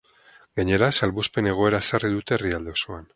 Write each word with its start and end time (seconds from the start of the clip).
Gainera, 0.59 0.87
salbuespen-egoera 1.01 1.83
ezarri 1.85 2.11
dute 2.17 2.37
herrialde 2.39 2.75
osoan. 2.79 3.07